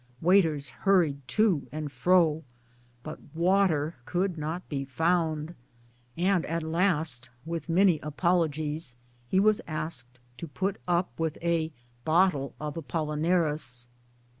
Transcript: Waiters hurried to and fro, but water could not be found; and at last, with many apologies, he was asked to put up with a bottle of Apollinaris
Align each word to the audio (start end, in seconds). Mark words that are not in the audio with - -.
Waiters 0.19 0.69
hurried 0.69 1.19
to 1.27 1.67
and 1.71 1.91
fro, 1.91 2.43
but 3.03 3.19
water 3.35 3.97
could 4.05 4.35
not 4.35 4.67
be 4.67 4.83
found; 4.83 5.53
and 6.17 6.43
at 6.47 6.63
last, 6.63 7.29
with 7.45 7.69
many 7.69 7.99
apologies, 7.99 8.95
he 9.27 9.39
was 9.39 9.61
asked 9.67 10.17
to 10.39 10.47
put 10.47 10.77
up 10.87 11.11
with 11.19 11.37
a 11.43 11.71
bottle 12.03 12.55
of 12.59 12.75
Apollinaris 12.77 13.85